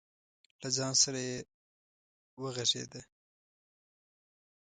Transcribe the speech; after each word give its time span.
له 0.61 0.67
ځان 0.77 0.93
سره 1.03 1.19
یې 1.27 1.37
وغږېده. 2.41 3.01